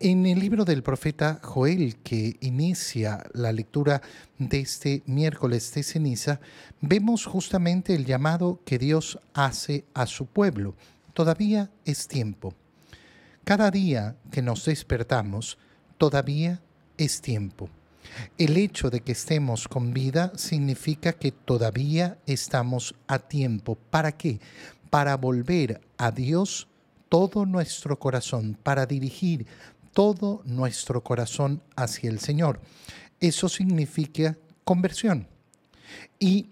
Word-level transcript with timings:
En 0.00 0.26
el 0.26 0.38
libro 0.38 0.64
del 0.64 0.84
profeta 0.84 1.40
Joel, 1.42 1.96
que 2.04 2.36
inicia 2.40 3.24
la 3.32 3.50
lectura 3.50 4.00
de 4.38 4.60
este 4.60 5.02
miércoles 5.06 5.74
de 5.74 5.82
ceniza, 5.82 6.38
vemos 6.80 7.26
justamente 7.26 7.96
el 7.96 8.04
llamado 8.06 8.60
que 8.64 8.78
Dios 8.78 9.18
hace 9.34 9.86
a 9.94 10.06
su 10.06 10.26
pueblo. 10.26 10.76
Todavía 11.14 11.72
es 11.84 12.06
tiempo. 12.06 12.54
Cada 13.42 13.72
día 13.72 14.14
que 14.30 14.40
nos 14.40 14.66
despertamos, 14.66 15.58
todavía 15.96 16.62
es 16.96 17.20
tiempo. 17.20 17.68
El 18.38 18.56
hecho 18.56 18.90
de 18.90 19.00
que 19.00 19.10
estemos 19.10 19.66
con 19.66 19.92
vida 19.92 20.30
significa 20.36 21.12
que 21.12 21.32
todavía 21.32 22.18
estamos 22.24 22.94
a 23.08 23.18
tiempo. 23.18 23.76
¿Para 23.90 24.12
qué? 24.12 24.38
Para 24.90 25.16
volver 25.16 25.80
a 25.96 26.12
Dios 26.12 26.68
todo 27.08 27.46
nuestro 27.46 27.98
corazón, 27.98 28.56
para 28.62 28.86
dirigir 28.86 29.46
todo 29.98 30.42
nuestro 30.44 31.02
corazón 31.02 31.60
hacia 31.74 32.08
el 32.08 32.20
Señor. 32.20 32.60
Eso 33.18 33.48
significa 33.48 34.38
conversión. 34.62 35.26
Y 36.20 36.50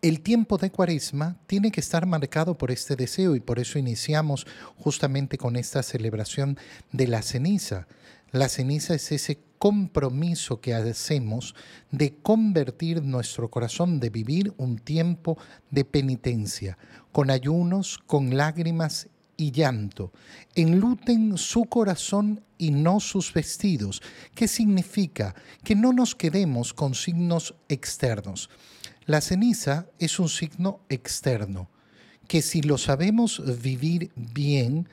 el 0.00 0.20
tiempo 0.20 0.56
de 0.56 0.70
cuaresma 0.70 1.38
tiene 1.48 1.72
que 1.72 1.80
estar 1.80 2.06
marcado 2.06 2.56
por 2.56 2.70
este 2.70 2.94
deseo 2.94 3.34
y 3.34 3.40
por 3.40 3.58
eso 3.58 3.80
iniciamos 3.80 4.46
justamente 4.76 5.38
con 5.38 5.56
esta 5.56 5.82
celebración 5.82 6.56
de 6.92 7.08
la 7.08 7.22
ceniza. 7.22 7.88
La 8.30 8.48
ceniza 8.48 8.94
es 8.94 9.10
ese 9.10 9.40
compromiso 9.58 10.60
que 10.60 10.72
hacemos 10.72 11.56
de 11.90 12.14
convertir 12.14 13.02
nuestro 13.02 13.50
corazón, 13.50 13.98
de 13.98 14.10
vivir 14.10 14.54
un 14.56 14.78
tiempo 14.78 15.36
de 15.72 15.84
penitencia, 15.84 16.78
con 17.10 17.30
ayunos, 17.30 17.98
con 18.06 18.36
lágrimas 18.36 19.08
y 19.36 19.50
llanto. 19.50 20.12
Enluten 20.54 21.36
su 21.38 21.64
corazón 21.64 22.42
y 22.58 22.70
no 22.70 23.00
sus 23.00 23.32
vestidos. 23.32 24.02
¿Qué 24.34 24.48
significa? 24.48 25.34
Que 25.62 25.74
no 25.74 25.92
nos 25.92 26.14
quedemos 26.14 26.72
con 26.72 26.94
signos 26.94 27.54
externos. 27.68 28.50
La 29.04 29.20
ceniza 29.20 29.86
es 29.98 30.18
un 30.18 30.28
signo 30.28 30.80
externo, 30.88 31.70
que 32.26 32.42
si 32.42 32.62
lo 32.62 32.76
sabemos 32.76 33.40
vivir 33.62 34.10
bien, 34.16 34.88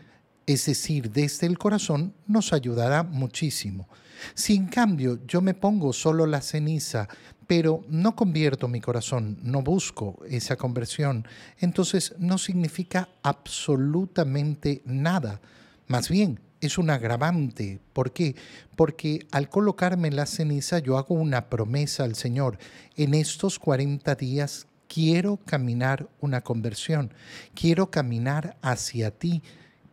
es 0.46 0.66
decir, 0.66 1.12
desde 1.12 1.48
el 1.48 1.58
corazón, 1.58 2.14
nos 2.28 2.54
ayudará 2.54 3.04
muchísimo. 3.04 3.88
Si 4.36 4.56
en 4.56 4.68
cambio 4.68 5.20
yo 5.28 5.42
me 5.42 5.54
pongo 5.54 5.94
solo 5.94 6.26
la 6.26 6.42
ceniza, 6.42 7.08
pero 7.48 7.84
no 7.90 8.16
convierto 8.16 8.68
mi 8.68 8.80
corazón, 8.80 9.38
no 9.42 9.62
busco 9.62 10.20
esa 10.30 10.56
conversión, 10.56 11.28
entonces 11.60 12.16
no 12.18 12.38
significa 12.38 13.10
absolutamente 13.22 14.82
nada. 14.86 15.42
Más 15.88 16.10
bien, 16.10 16.40
es 16.62 16.78
un 16.78 16.90
agravante. 16.90 17.82
¿Por 17.92 18.14
qué? 18.14 18.36
Porque 18.76 19.28
al 19.32 19.50
colocarme 19.50 20.12
la 20.12 20.26
ceniza 20.26 20.80
yo 20.80 20.98
hago 20.98 21.16
una 21.16 21.50
promesa 21.50 22.06
al 22.06 22.16
Señor. 22.16 22.58
En 22.96 23.14
estos 23.14 23.60
40 23.60 24.16
días 24.16 24.68
quiero 24.88 25.38
caminar 25.46 26.08
una 26.22 26.42
conversión, 26.42 27.14
quiero 27.54 27.92
caminar 27.92 28.58
hacia 28.62 29.12
ti 29.12 29.42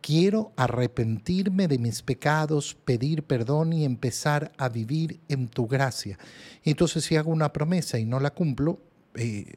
Quiero 0.01 0.51
arrepentirme 0.55 1.67
de 1.67 1.77
mis 1.77 2.01
pecados, 2.01 2.75
pedir 2.85 3.23
perdón 3.23 3.73
y 3.73 3.85
empezar 3.85 4.51
a 4.57 4.67
vivir 4.67 5.19
en 5.29 5.47
tu 5.47 5.67
gracia. 5.67 6.17
Entonces 6.63 7.05
si 7.05 7.15
hago 7.15 7.31
una 7.31 7.53
promesa 7.53 7.99
y 7.99 8.05
no 8.05 8.19
la 8.19 8.31
cumplo, 8.31 8.79
eh, 9.15 9.53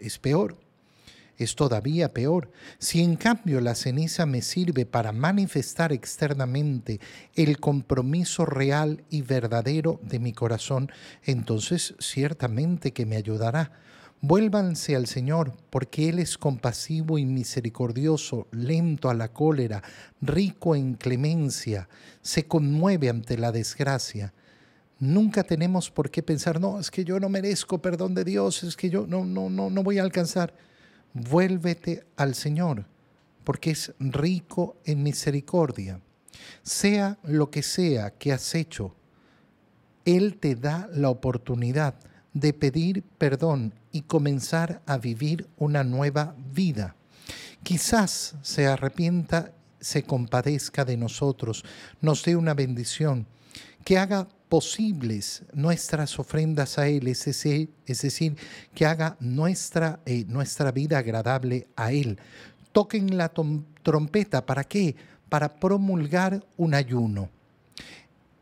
es, 0.00 0.18
peor 0.18 0.56
es 1.38 1.54
todavía 1.54 2.12
peor. 2.12 2.50
Si 2.78 3.02
en 3.02 3.16
cambio 3.16 3.60
la 3.60 3.74
ceniza 3.74 4.26
me 4.26 4.42
sirve 4.42 4.86
para 4.86 5.12
manifestar 5.12 5.92
externamente 5.92 7.00
el 7.34 7.58
compromiso 7.58 8.46
real 8.46 9.04
y 9.10 9.22
verdadero 9.22 10.00
de 10.02 10.18
mi 10.18 10.32
corazón, 10.32 10.90
entonces 11.24 11.94
ciertamente 11.98 12.92
que 12.92 13.06
me 13.06 13.16
ayudará. 13.16 13.72
Vuélvanse 14.22 14.96
al 14.96 15.06
Señor, 15.06 15.52
porque 15.68 16.08
Él 16.08 16.18
es 16.18 16.38
compasivo 16.38 17.18
y 17.18 17.26
misericordioso, 17.26 18.48
lento 18.50 19.10
a 19.10 19.14
la 19.14 19.28
cólera, 19.28 19.82
rico 20.22 20.74
en 20.74 20.94
clemencia, 20.94 21.88
se 22.22 22.46
conmueve 22.46 23.10
ante 23.10 23.36
la 23.36 23.52
desgracia. 23.52 24.32
Nunca 24.98 25.44
tenemos 25.44 25.90
por 25.90 26.10
qué 26.10 26.22
pensar, 26.22 26.58
no, 26.58 26.80
es 26.80 26.90
que 26.90 27.04
yo 27.04 27.20
no 27.20 27.28
merezco 27.28 27.82
perdón 27.82 28.14
de 28.14 28.24
Dios, 28.24 28.62
es 28.62 28.74
que 28.74 28.88
yo 28.88 29.06
no, 29.06 29.24
no, 29.26 29.50
no, 29.50 29.68
no 29.68 29.82
voy 29.82 29.98
a 29.98 30.02
alcanzar. 30.02 30.54
Vuélvete 31.12 32.06
al 32.16 32.34
Señor, 32.34 32.86
porque 33.44 33.72
es 33.72 33.92
rico 34.00 34.76
en 34.86 35.02
misericordia. 35.02 36.00
Sea 36.62 37.18
lo 37.22 37.50
que 37.50 37.62
sea 37.62 38.10
que 38.12 38.32
has 38.32 38.54
hecho, 38.54 38.96
Él 40.06 40.38
te 40.38 40.54
da 40.54 40.88
la 40.92 41.10
oportunidad 41.10 41.94
de 42.36 42.52
pedir 42.52 43.02
perdón 43.16 43.72
y 43.92 44.02
comenzar 44.02 44.82
a 44.84 44.98
vivir 44.98 45.48
una 45.56 45.82
nueva 45.84 46.34
vida. 46.52 46.94
Quizás 47.62 48.34
se 48.42 48.66
arrepienta, 48.66 49.52
se 49.80 50.02
compadezca 50.02 50.84
de 50.84 50.98
nosotros, 50.98 51.64
nos 52.02 52.22
dé 52.24 52.36
una 52.36 52.52
bendición, 52.52 53.26
que 53.84 53.96
haga 53.96 54.28
posibles 54.50 55.44
nuestras 55.54 56.18
ofrendas 56.18 56.78
a 56.78 56.88
Él, 56.88 57.08
es 57.08 57.24
decir, 57.24 57.70
es 57.86 58.02
decir 58.02 58.36
que 58.74 58.84
haga 58.84 59.16
nuestra, 59.18 60.00
eh, 60.04 60.26
nuestra 60.28 60.72
vida 60.72 60.98
agradable 60.98 61.68
a 61.74 61.90
Él. 61.90 62.18
Toquen 62.72 63.16
la 63.16 63.32
trompeta, 63.82 64.44
¿para 64.44 64.64
qué? 64.64 64.94
Para 65.30 65.56
promulgar 65.56 66.44
un 66.58 66.74
ayuno. 66.74 67.30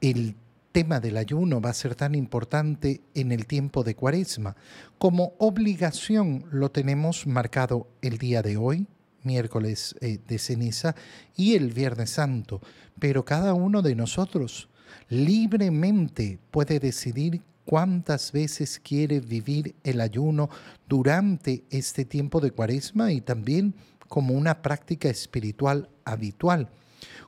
El 0.01 0.35
tema 0.75 0.99
del 0.99 1.17
ayuno 1.19 1.61
va 1.61 1.71
a 1.71 1.75
ser 1.75 1.95
tan 1.95 2.17
importante 2.17 3.01
en 3.15 3.31
el 3.31 3.47
tiempo 3.47 3.85
de 3.85 3.95
cuaresma. 3.95 4.57
Como 4.99 5.35
obligación 5.39 6.47
lo 6.51 6.73
tenemos 6.73 7.29
marcado 7.29 7.87
el 8.03 8.19
día 8.19 8.43
de 8.43 8.57
hoy, 8.57 8.89
miércoles 9.23 9.95
eh, 10.01 10.19
de 10.27 10.39
ceniza, 10.41 10.97
y 11.37 11.55
el 11.55 11.73
viernes 11.73 12.11
santo, 12.11 12.61
pero 12.99 13.25
cada 13.25 13.55
uno 13.55 13.83
de 13.83 13.95
nosotros 13.95 14.69
libremente 15.09 16.41
puede 16.51 16.81
decidir 16.81 17.41
cuántas 17.65 18.33
veces 18.33 18.81
quiere 18.81 19.21
vivir 19.21 19.77
el 19.85 20.01
ayuno 20.01 20.51
durante 20.89 21.63
este 21.71 22.05
tiempo 22.05 22.41
de 22.41 22.51
cuaresma 22.51 23.13
y 23.13 23.21
también 23.21 23.77
como 24.09 24.35
una 24.35 24.61
práctica 24.61 25.09
espiritual 25.09 25.89
habitual 26.05 26.69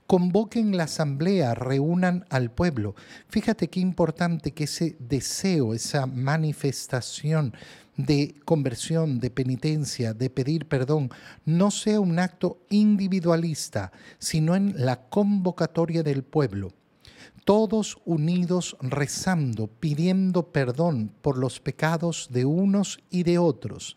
convoquen 0.07 0.77
la 0.77 0.85
asamblea, 0.85 1.55
reúnan 1.55 2.25
al 2.31 2.51
pueblo. 2.51 2.95
Fíjate 3.29 3.69
qué 3.69 3.81
importante 3.81 4.53
que 4.53 4.65
ese 4.65 4.97
deseo, 4.99 5.75
esa 5.75 6.07
manifestación 6.07 7.55
de 7.97 8.35
conversión, 8.45 9.21
de 9.21 9.31
penitencia, 9.31 10.13
de 10.13 10.31
pedir 10.31 10.67
perdón, 10.67 11.11
no 11.45 11.71
sea 11.71 12.01
un 12.01 12.19
acto 12.19 12.59
individualista, 12.69 13.91
sino 14.19 14.55
en 14.55 14.75
la 14.77 15.09
convocatoria 15.09 16.03
del 16.03 16.23
pueblo. 16.23 16.73
Todos 17.45 17.99
unidos 18.05 18.77
rezando, 18.81 19.69
pidiendo 19.69 20.51
perdón 20.53 21.13
por 21.23 21.39
los 21.39 21.61
pecados 21.61 22.29
de 22.31 22.45
unos 22.45 22.99
y 23.09 23.23
de 23.23 23.39
otros 23.39 23.97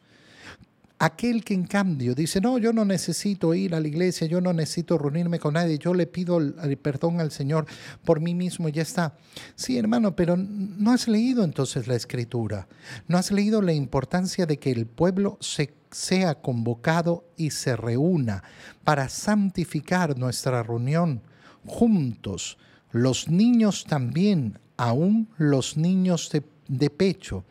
Aquel 1.02 1.46
que 1.46 1.54
en 1.54 1.66
cambio 1.66 2.14
dice, 2.14 2.42
no, 2.42 2.58
yo 2.58 2.74
no 2.74 2.84
necesito 2.84 3.54
ir 3.54 3.74
a 3.74 3.80
la 3.80 3.88
iglesia, 3.88 4.28
yo 4.28 4.42
no 4.42 4.52
necesito 4.52 4.98
reunirme 4.98 5.40
con 5.40 5.54
nadie, 5.54 5.78
yo 5.78 5.94
le 5.94 6.08
pido 6.08 6.40
el 6.40 6.78
perdón 6.78 7.22
al 7.22 7.32
Señor 7.32 7.66
por 8.04 8.20
mí 8.20 8.36
mismo 8.36 8.68
y 8.68 8.74
ya 8.74 8.82
está. 8.82 9.16
Sí, 9.56 9.78
hermano, 9.78 10.14
pero 10.14 10.36
no 10.36 10.92
has 10.92 11.08
leído 11.08 11.46
entonces 11.46 11.88
la 11.88 11.96
escritura, 11.96 12.68
no 13.08 13.18
has 13.18 13.32
leído 13.32 13.62
la 13.62 13.72
importancia 13.72 14.46
de 14.46 14.58
que 14.58 14.72
el 14.72 14.88
pueblo 14.88 15.38
se 15.40 15.74
sea 15.90 16.36
convocado 16.36 17.26
y 17.38 17.52
se 17.52 17.76
reúna 17.76 18.44
para 18.84 19.10
santificar 19.10 20.18
nuestra 20.18 20.64
reunión 20.64 21.22
juntos, 21.66 22.58
los 22.92 23.30
niños 23.30 23.86
también, 23.86 24.60
aún 24.78 25.30
los 25.38 25.78
niños 25.78 26.30
de, 26.32 26.44
de 26.68 26.90
pecho 26.90 27.46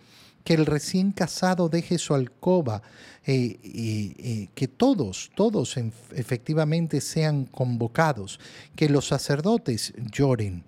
que 0.49 0.55
el 0.55 0.65
recién 0.65 1.13
casado 1.13 1.69
deje 1.69 1.99
su 1.99 2.15
alcoba, 2.15 2.81
eh, 3.27 3.59
eh, 3.63 4.49
que 4.55 4.67
todos, 4.67 5.31
todos 5.35 5.77
efectivamente 6.17 7.03
sean 7.03 7.45
convocados, 7.45 8.41
que 8.75 8.89
los 8.89 9.09
sacerdotes 9.09 9.93
lloren. 10.11 10.65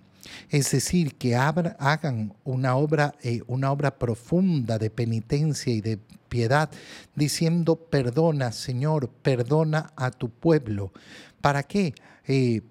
Es 0.49 0.71
decir, 0.71 1.15
que 1.15 1.35
hagan 1.35 2.33
una 2.43 2.75
obra, 2.75 3.15
eh, 3.23 3.41
una 3.47 3.71
obra 3.71 3.97
profunda 3.97 4.77
de 4.77 4.89
penitencia 4.89 5.73
y 5.73 5.81
de 5.81 5.97
piedad, 6.29 6.69
diciendo, 7.15 7.75
perdona, 7.75 8.51
Señor, 8.51 9.09
perdona 9.09 9.91
a 9.95 10.11
tu 10.11 10.29
pueblo. 10.29 10.91
¿Para 11.41 11.63
qué? 11.63 11.93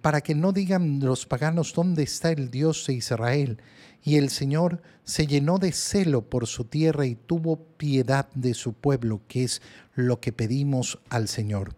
para 0.01 0.23
que 0.23 0.35
no 0.35 0.53
digan 0.53 1.01
los 1.01 1.27
paganos 1.27 1.75
dónde 1.75 2.05
está 2.05 2.31
el 2.31 2.51
Dios 2.51 2.87
de 2.87 2.95
Israel, 2.95 3.59
y 4.03 4.17
el 4.17 4.31
Señor 4.31 4.81
se 5.05 5.27
llenó 5.27 5.59
de 5.59 5.73
celo 5.73 6.23
por 6.23 6.47
su 6.47 6.65
tierra 6.65 7.05
y 7.07 7.15
tuvo 7.15 7.59
piedad 7.77 8.29
de 8.35 8.55
su 8.55 8.73
pueblo, 8.73 9.21
que 9.29 9.45
es 9.45 9.61
lo 9.95 10.21
que 10.21 10.33
pedimos 10.33 10.99
al 11.11 11.29
Señor. 11.29 11.69